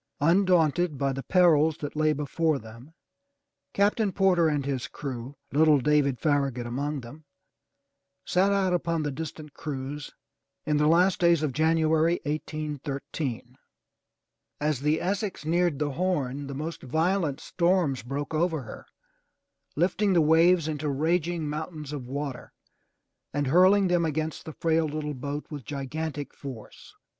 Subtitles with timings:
[0.19, 2.95] Undaunted by the perils that lay before them.
[3.71, 7.25] Captain Porter and his crew, little David Farragut among them,
[8.25, 10.09] set out upon this distant cruise
[10.65, 13.59] in the last days of January, 1813.
[14.59, 18.87] As the Essex neared the Horn, the most violent storms broke over her,
[19.75, 22.53] lifting the waves into raging mountains of water
[23.35, 26.95] and hurling them against the frail little boat with gigantic force.